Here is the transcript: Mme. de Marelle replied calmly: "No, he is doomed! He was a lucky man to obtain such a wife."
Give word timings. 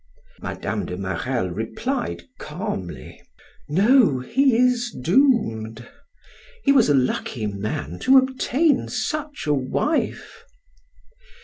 Mme. 0.41 0.85
de 0.85 0.97
Marelle 0.97 1.49
replied 1.51 2.23
calmly: 2.39 3.21
"No, 3.69 4.17
he 4.17 4.57
is 4.57 4.89
doomed! 4.91 5.87
He 6.63 6.71
was 6.71 6.89
a 6.89 6.95
lucky 6.95 7.45
man 7.45 7.99
to 7.99 8.17
obtain 8.17 8.87
such 8.89 9.45
a 9.45 9.53
wife." 9.53 10.43